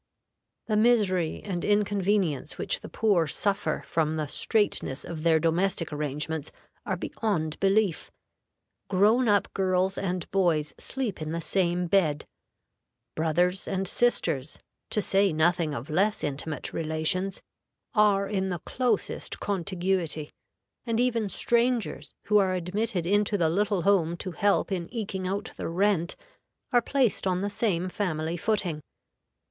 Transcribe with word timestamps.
The 0.65 0.77
misery 0.77 1.43
and 1.45 1.63
inconvenience 1.63 2.57
which 2.57 2.79
the 2.79 2.89
poor 2.89 3.27
suffer 3.27 3.83
from 3.85 4.15
the 4.15 4.25
straitness 4.27 5.05
of 5.05 5.21
their 5.21 5.39
domestic 5.39 5.93
arrangements 5.93 6.51
are 6.87 6.97
beyond 6.97 7.59
belief. 7.59 8.09
Grown 8.87 9.27
up 9.29 9.53
girls 9.53 9.99
and 9.99 10.25
boys 10.31 10.73
sleep 10.79 11.21
in 11.21 11.33
the 11.33 11.39
same 11.39 11.85
bed; 11.85 12.25
brothers 13.13 13.67
and 13.67 13.87
sisters, 13.87 14.57
to 14.89 15.03
say 15.03 15.31
nothing 15.31 15.75
of 15.75 15.87
less 15.87 16.23
intimate 16.23 16.73
relations, 16.73 17.43
are 17.93 18.27
in 18.27 18.49
the 18.49 18.57
closest 18.65 19.39
contiguity; 19.39 20.31
and 20.83 20.99
even 20.99 21.29
strangers, 21.29 22.15
who 22.23 22.39
are 22.39 22.55
admitted 22.55 23.05
into 23.05 23.37
the 23.37 23.49
little 23.51 23.83
home 23.83 24.17
to 24.17 24.31
help 24.31 24.71
in 24.71 24.91
eking 24.91 25.27
out 25.27 25.51
the 25.57 25.69
rent, 25.69 26.15
are 26.71 26.81
placed 26.81 27.27
on 27.27 27.41
the 27.41 27.51
same 27.51 27.87
family 27.87 28.35
footing. 28.35 28.81